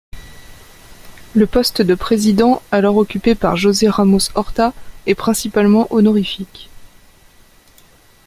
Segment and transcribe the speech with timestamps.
[1.35, 4.73] Le poste de président, alors occupé par José Ramos-Horta,
[5.05, 6.71] est principalement honorifique.